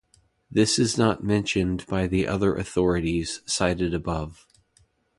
[0.49, 4.47] This is not mentioned by the other authorities cited above.